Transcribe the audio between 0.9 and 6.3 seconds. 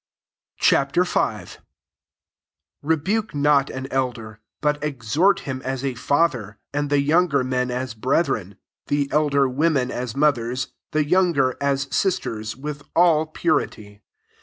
1 Rebuke not an elder, but exhort him as a fa